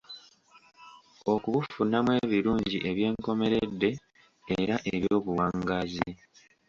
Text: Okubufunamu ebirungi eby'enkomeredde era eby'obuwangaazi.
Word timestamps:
Okubufunamu 1.33 2.11
ebirungi 2.23 2.77
eby'enkomeredde 2.89 3.91
era 4.59 4.75
eby'obuwangaazi. 4.93 6.09